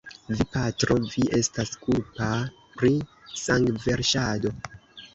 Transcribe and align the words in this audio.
Vi, 0.37 0.45
patro, 0.53 0.97
vi 1.11 1.25
estas 1.41 1.75
kulpa 1.85 2.31
pri 2.81 2.93
sangverŝado! 3.45 4.59